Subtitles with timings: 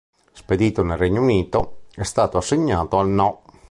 [0.31, 3.43] Spedito nel Regno Unito, è stato assegnato al No.